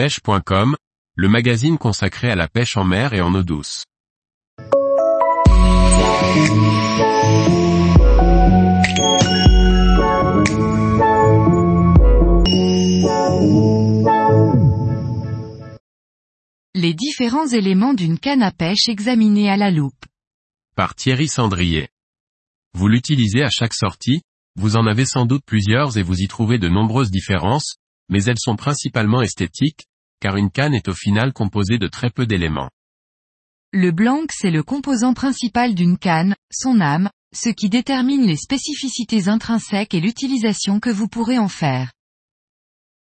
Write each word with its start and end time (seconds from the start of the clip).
pêche.com, 0.00 0.76
le 1.14 1.28
magazine 1.28 1.76
consacré 1.76 2.30
à 2.30 2.34
la 2.34 2.48
pêche 2.48 2.78
en 2.78 2.84
mer 2.84 3.12
et 3.12 3.20
en 3.20 3.34
eau 3.34 3.42
douce. 3.42 3.84
Les 16.74 16.94
différents 16.94 17.48
éléments 17.48 17.92
d'une 17.92 18.18
canne 18.18 18.42
à 18.42 18.52
pêche 18.52 18.88
examinés 18.88 19.50
à 19.50 19.58
la 19.58 19.70
loupe. 19.70 20.06
Par 20.76 20.94
Thierry 20.94 21.28
Sandrier. 21.28 21.88
Vous 22.72 22.88
l'utilisez 22.88 23.42
à 23.42 23.50
chaque 23.50 23.74
sortie, 23.74 24.22
vous 24.56 24.76
en 24.76 24.86
avez 24.86 25.04
sans 25.04 25.26
doute 25.26 25.42
plusieurs 25.44 25.98
et 25.98 26.02
vous 26.02 26.22
y 26.22 26.26
trouvez 26.26 26.56
de 26.56 26.70
nombreuses 26.70 27.10
différences, 27.10 27.74
mais 28.08 28.24
elles 28.24 28.38
sont 28.38 28.56
principalement 28.56 29.20
esthétiques, 29.20 29.86
car 30.20 30.36
une 30.36 30.50
canne 30.50 30.74
est 30.74 30.88
au 30.88 30.94
final 30.94 31.32
composée 31.32 31.78
de 31.78 31.88
très 31.88 32.10
peu 32.10 32.26
d'éléments. 32.26 32.70
Le 33.72 33.90
blanc 33.90 34.22
c'est 34.30 34.50
le 34.50 34.62
composant 34.62 35.14
principal 35.14 35.74
d'une 35.74 35.96
canne, 35.96 36.34
son 36.52 36.80
âme, 36.80 37.10
ce 37.32 37.48
qui 37.48 37.68
détermine 37.68 38.26
les 38.26 38.36
spécificités 38.36 39.28
intrinsèques 39.28 39.94
et 39.94 40.00
l'utilisation 40.00 40.80
que 40.80 40.90
vous 40.90 41.08
pourrez 41.08 41.38
en 41.38 41.48
faire. 41.48 41.92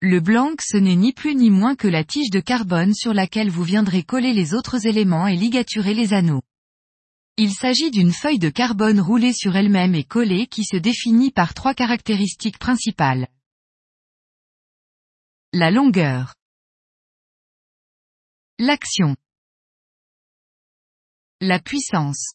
Le 0.00 0.20
blanc 0.20 0.52
ce 0.60 0.76
n'est 0.76 0.96
ni 0.96 1.12
plus 1.12 1.34
ni 1.34 1.50
moins 1.50 1.74
que 1.76 1.88
la 1.88 2.04
tige 2.04 2.30
de 2.30 2.40
carbone 2.40 2.94
sur 2.94 3.14
laquelle 3.14 3.50
vous 3.50 3.64
viendrez 3.64 4.02
coller 4.02 4.32
les 4.32 4.54
autres 4.54 4.86
éléments 4.86 5.26
et 5.26 5.36
ligaturer 5.36 5.94
les 5.94 6.12
anneaux. 6.12 6.42
Il 7.36 7.52
s'agit 7.52 7.90
d'une 7.90 8.12
feuille 8.12 8.38
de 8.38 8.48
carbone 8.48 9.00
roulée 9.00 9.32
sur 9.32 9.56
elle-même 9.56 9.96
et 9.96 10.04
collée 10.04 10.46
qui 10.46 10.62
se 10.64 10.76
définit 10.76 11.32
par 11.32 11.52
trois 11.52 11.74
caractéristiques 11.74 12.58
principales. 12.58 13.26
La 15.52 15.72
longueur. 15.72 16.34
L'action. 18.60 19.16
La 21.40 21.58
puissance. 21.58 22.34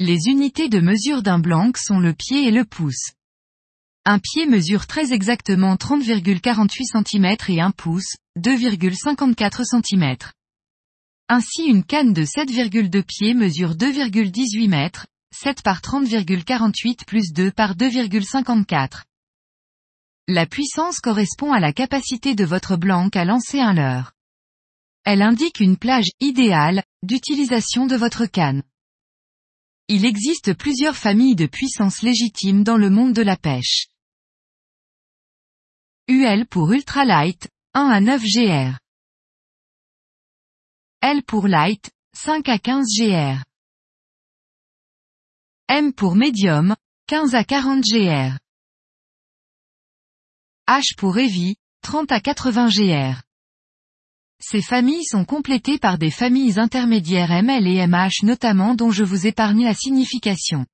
Les 0.00 0.26
unités 0.26 0.68
de 0.68 0.80
mesure 0.80 1.22
d'un 1.22 1.38
blanc 1.38 1.70
sont 1.76 2.00
le 2.00 2.14
pied 2.14 2.48
et 2.48 2.50
le 2.50 2.64
pouce. 2.64 3.12
Un 4.04 4.18
pied 4.18 4.46
mesure 4.46 4.88
très 4.88 5.12
exactement 5.12 5.76
30,48 5.76 7.06
cm 7.06 7.36
et 7.46 7.60
un 7.60 7.70
pouce, 7.70 8.16
2,54 8.40 9.62
cm. 9.64 10.16
Ainsi 11.28 11.62
une 11.62 11.84
canne 11.84 12.12
de 12.12 12.24
7,2 12.24 13.04
pieds 13.04 13.34
mesure 13.34 13.76
2,18 13.76 14.68
mètres, 14.68 15.06
7 15.32 15.62
par 15.62 15.80
30,48 15.80 17.04
plus 17.06 17.32
2 17.32 17.52
par 17.52 17.76
2,54. 17.76 19.04
La 20.26 20.46
puissance 20.46 20.98
correspond 20.98 21.52
à 21.52 21.60
la 21.60 21.72
capacité 21.72 22.34
de 22.34 22.44
votre 22.44 22.76
blanc 22.76 23.08
à 23.14 23.24
lancer 23.24 23.60
un 23.60 23.74
leurre. 23.74 24.12
Elle 25.10 25.22
indique 25.22 25.60
une 25.60 25.78
plage 25.78 26.10
idéale 26.20 26.84
d'utilisation 27.02 27.86
de 27.86 27.96
votre 27.96 28.26
canne. 28.26 28.62
Il 29.88 30.04
existe 30.04 30.52
plusieurs 30.52 30.98
familles 30.98 31.34
de 31.34 31.46
puissance 31.46 32.02
légitimes 32.02 32.62
dans 32.62 32.76
le 32.76 32.90
monde 32.90 33.14
de 33.14 33.22
la 33.22 33.38
pêche. 33.38 33.86
UL 36.08 36.46
pour 36.46 36.70
ultralight, 36.70 37.48
1 37.72 37.88
à 37.88 38.00
9 38.02 38.22
GR. 38.22 38.78
L 41.00 41.22
pour 41.22 41.48
light, 41.48 41.90
5 42.14 42.46
à 42.50 42.58
15 42.58 42.84
GR. 42.94 43.42
M 45.68 45.94
pour 45.94 46.16
medium, 46.16 46.76
15 47.06 47.34
à 47.34 47.44
40 47.44 47.80
GR. 47.80 48.36
H 50.66 50.94
pour 50.98 51.16
heavy, 51.16 51.56
30 51.80 52.12
à 52.12 52.20
80 52.20 52.68
GR. 52.68 53.27
Ces 54.40 54.62
familles 54.62 55.04
sont 55.04 55.24
complétées 55.24 55.78
par 55.78 55.98
des 55.98 56.10
familles 56.10 56.58
intermédiaires 56.58 57.32
ML 57.32 57.66
et 57.66 57.86
MH 57.86 58.22
notamment 58.24 58.74
dont 58.74 58.90
je 58.90 59.02
vous 59.02 59.26
épargne 59.26 59.64
la 59.64 59.74
signification. 59.74 60.64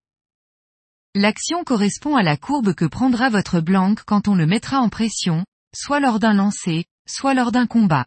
L'action 1.14 1.64
correspond 1.64 2.16
à 2.16 2.22
la 2.22 2.36
courbe 2.36 2.74
que 2.74 2.84
prendra 2.84 3.30
votre 3.30 3.60
blanc 3.60 3.94
quand 4.06 4.28
on 4.28 4.34
le 4.34 4.46
mettra 4.46 4.80
en 4.80 4.88
pression, 4.88 5.44
soit 5.74 6.00
lors 6.00 6.18
d'un 6.18 6.34
lancer, 6.34 6.84
soit 7.06 7.34
lors 7.34 7.52
d'un 7.52 7.66
combat. 7.66 8.06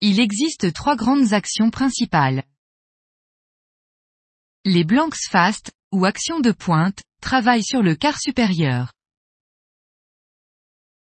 Il 0.00 0.20
existe 0.20 0.72
trois 0.72 0.96
grandes 0.96 1.32
actions 1.32 1.70
principales. 1.70 2.44
Les 4.64 4.84
blanks 4.84 5.16
fast, 5.30 5.72
ou 5.92 6.04
actions 6.04 6.40
de 6.40 6.50
pointe, 6.50 7.02
travaillent 7.22 7.64
sur 7.64 7.82
le 7.82 7.94
quart 7.94 8.18
supérieur. 8.18 8.92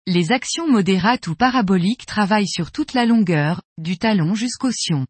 Les 0.09 0.33
actions 0.33 0.69
modérates 0.69 1.29
ou 1.29 1.37
paraboliques 1.37 2.07
travaillent 2.07 2.49
sur 2.49 2.73
toute 2.73 2.93
la 2.93 3.07
longueur, 3.07 3.63
du 3.79 3.99
talon 3.99 4.35
jusqu'au 4.35 4.73
sion. 4.73 5.07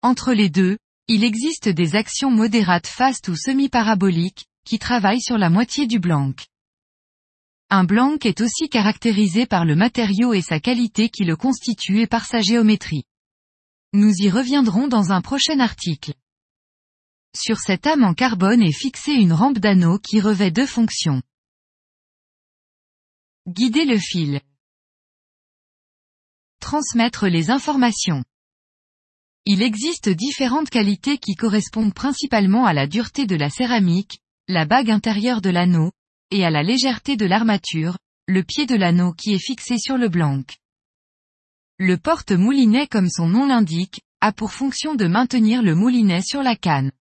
Entre 0.00 0.32
les 0.32 0.48
deux, 0.48 0.78
il 1.06 1.22
existe 1.22 1.68
des 1.68 1.96
actions 1.96 2.30
modérates 2.30 2.86
fast 2.86 3.28
ou 3.28 3.36
semi-paraboliques, 3.36 4.46
qui 4.64 4.78
travaillent 4.78 5.20
sur 5.20 5.36
la 5.36 5.50
moitié 5.50 5.86
du 5.86 5.98
blanc. 5.98 6.32
Un 7.68 7.84
blanc 7.84 8.16
est 8.24 8.40
aussi 8.40 8.70
caractérisé 8.70 9.44
par 9.44 9.66
le 9.66 9.76
matériau 9.76 10.32
et 10.32 10.40
sa 10.40 10.58
qualité 10.58 11.10
qui 11.10 11.24
le 11.24 11.36
constitue 11.36 12.00
et 12.00 12.06
par 12.06 12.24
sa 12.24 12.40
géométrie. 12.40 13.04
Nous 13.92 14.14
y 14.16 14.30
reviendrons 14.30 14.88
dans 14.88 15.12
un 15.12 15.20
prochain 15.20 15.60
article. 15.60 16.14
Sur 17.36 17.58
cette 17.58 17.86
âme 17.86 18.04
en 18.04 18.14
carbone 18.14 18.62
est 18.62 18.72
fixée 18.72 19.12
une 19.12 19.34
rampe 19.34 19.58
d'anneau 19.58 19.98
qui 19.98 20.22
revêt 20.22 20.50
deux 20.50 20.66
fonctions. 20.66 21.20
Guider 23.48 23.84
le 23.84 23.98
fil. 23.98 24.40
Transmettre 26.60 27.26
les 27.26 27.50
informations. 27.50 28.22
Il 29.46 29.62
existe 29.62 30.08
différentes 30.08 30.70
qualités 30.70 31.18
qui 31.18 31.34
correspondent 31.34 31.92
principalement 31.92 32.66
à 32.66 32.72
la 32.72 32.86
dureté 32.86 33.26
de 33.26 33.34
la 33.34 33.50
céramique, 33.50 34.20
la 34.46 34.64
bague 34.64 34.92
intérieure 34.92 35.40
de 35.40 35.50
l'anneau, 35.50 35.90
et 36.30 36.44
à 36.44 36.50
la 36.50 36.62
légèreté 36.62 37.16
de 37.16 37.26
l'armature, 37.26 37.98
le 38.28 38.44
pied 38.44 38.64
de 38.66 38.76
l'anneau 38.76 39.12
qui 39.12 39.34
est 39.34 39.44
fixé 39.44 39.76
sur 39.76 39.98
le 39.98 40.08
blanc. 40.08 40.44
Le 41.78 41.96
porte-moulinet 41.96 42.86
comme 42.86 43.10
son 43.10 43.26
nom 43.26 43.46
l'indique, 43.46 44.02
a 44.20 44.30
pour 44.30 44.52
fonction 44.52 44.94
de 44.94 45.08
maintenir 45.08 45.64
le 45.64 45.74
moulinet 45.74 46.22
sur 46.22 46.44
la 46.44 46.54
canne. 46.54 46.92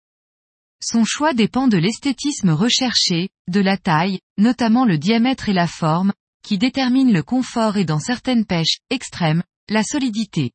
Son 0.83 1.05
choix 1.05 1.35
dépend 1.35 1.67
de 1.67 1.77
l'esthétisme 1.77 2.49
recherché, 2.49 3.29
de 3.47 3.59
la 3.59 3.77
taille, 3.77 4.21
notamment 4.39 4.85
le 4.85 4.97
diamètre 4.97 5.47
et 5.47 5.53
la 5.53 5.67
forme, 5.67 6.11
qui 6.43 6.57
détermine 6.57 7.13
le 7.13 7.23
confort 7.23 7.77
et 7.77 7.85
dans 7.85 7.99
certaines 7.99 8.45
pêches, 8.45 8.79
extrêmes, 8.89 9.43
la 9.69 9.83
solidité. 9.83 10.51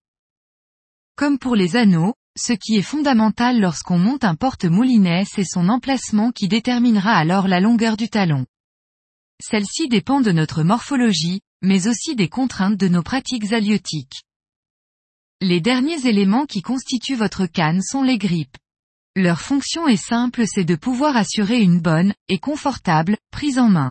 Comme 1.16 1.38
pour 1.38 1.56
les 1.56 1.76
anneaux, 1.76 2.14
ce 2.38 2.52
qui 2.52 2.76
est 2.76 2.82
fondamental 2.82 3.60
lorsqu'on 3.60 3.98
monte 3.98 4.24
un 4.24 4.34
porte-moulinet 4.34 5.24
c'est 5.24 5.44
son 5.44 5.68
emplacement 5.68 6.32
qui 6.32 6.48
déterminera 6.48 7.12
alors 7.12 7.48
la 7.48 7.60
longueur 7.60 7.96
du 7.96 8.08
talon. 8.08 8.44
Celle-ci 9.40 9.88
dépend 9.88 10.20
de 10.20 10.32
notre 10.32 10.62
morphologie, 10.62 11.40
mais 11.62 11.88
aussi 11.88 12.14
des 12.14 12.28
contraintes 12.28 12.76
de 12.76 12.88
nos 12.88 13.02
pratiques 13.02 13.52
halieutiques. 13.52 14.24
Les 15.40 15.60
derniers 15.60 16.06
éléments 16.06 16.46
qui 16.46 16.62
constituent 16.62 17.16
votre 17.16 17.46
canne 17.46 17.82
sont 17.82 18.02
les 18.02 18.18
grippes. 18.18 18.56
Leur 19.14 19.40
fonction 19.40 19.88
est 19.88 19.96
simple 19.96 20.44
c'est 20.46 20.64
de 20.64 20.76
pouvoir 20.76 21.16
assurer 21.16 21.60
une 21.60 21.80
bonne, 21.80 22.14
et 22.28 22.38
confortable, 22.38 23.16
prise 23.30 23.58
en 23.58 23.68
main. 23.68 23.90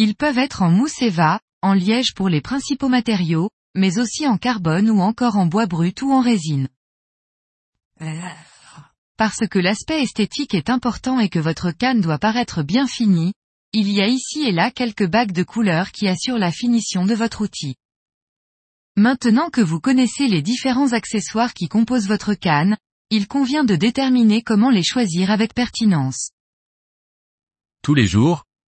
Ils 0.00 0.14
peuvent 0.14 0.38
être 0.38 0.62
en 0.62 0.70
mousse 0.70 1.02
Eva, 1.02 1.40
en 1.60 1.74
liège 1.74 2.14
pour 2.14 2.28
les 2.28 2.40
principaux 2.40 2.88
matériaux, 2.88 3.50
mais 3.74 3.98
aussi 3.98 4.28
en 4.28 4.38
carbone 4.38 4.90
ou 4.90 5.00
encore 5.00 5.36
en 5.36 5.46
bois 5.46 5.66
brut 5.66 6.02
ou 6.02 6.12
en 6.12 6.20
résine. 6.20 6.68
Parce 9.16 9.48
que 9.48 9.58
l'aspect 9.58 10.00
esthétique 10.00 10.54
est 10.54 10.70
important 10.70 11.18
et 11.18 11.28
que 11.28 11.40
votre 11.40 11.72
canne 11.72 12.00
doit 12.00 12.20
paraître 12.20 12.62
bien 12.62 12.86
finie, 12.86 13.32
il 13.72 13.90
y 13.90 14.00
a 14.00 14.06
ici 14.06 14.42
et 14.42 14.52
là 14.52 14.70
quelques 14.70 15.08
bagues 15.08 15.32
de 15.32 15.42
couleurs 15.42 15.90
qui 15.90 16.06
assurent 16.06 16.38
la 16.38 16.52
finition 16.52 17.04
de 17.04 17.14
votre 17.16 17.40
outil. 17.40 17.74
Maintenant 18.94 19.50
que 19.50 19.60
vous 19.60 19.80
connaissez 19.80 20.28
les 20.28 20.42
différents 20.42 20.92
accessoires 20.92 21.54
qui 21.54 21.66
composent 21.66 22.06
votre 22.06 22.34
canne, 22.34 22.76
il 23.10 23.26
convient 23.26 23.64
de 23.64 23.74
déterminer 23.74 24.42
comment 24.42 24.70
les 24.70 24.84
choisir 24.84 25.32
avec 25.32 25.54
pertinence. 25.54 26.30
Tous 27.82 27.94
les 27.94 28.06
jours, 28.06 28.44